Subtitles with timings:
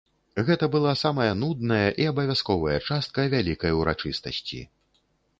[0.45, 4.59] Гэта была самая нудная і абавязковая частка вялікай урачыстасці.